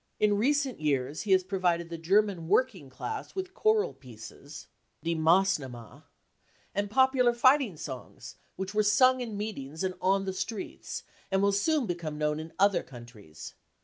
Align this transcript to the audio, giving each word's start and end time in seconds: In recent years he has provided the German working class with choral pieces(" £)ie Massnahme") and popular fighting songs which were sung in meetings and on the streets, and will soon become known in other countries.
In 0.19 0.35
recent 0.35 0.79
years 0.79 1.21
he 1.21 1.31
has 1.31 1.43
provided 1.43 1.91
the 1.91 1.97
German 1.99 2.47
working 2.47 2.89
class 2.89 3.35
with 3.35 3.53
choral 3.53 3.93
pieces(" 3.93 4.65
£)ie 5.05 5.15
Massnahme") 5.15 6.01
and 6.73 6.89
popular 6.89 7.33
fighting 7.35 7.77
songs 7.77 8.35
which 8.55 8.73
were 8.73 8.81
sung 8.81 9.21
in 9.21 9.37
meetings 9.37 9.83
and 9.83 9.93
on 10.01 10.25
the 10.25 10.33
streets, 10.33 11.03
and 11.29 11.43
will 11.43 11.51
soon 11.51 11.85
become 11.85 12.17
known 12.17 12.39
in 12.39 12.51
other 12.57 12.81
countries. 12.81 13.53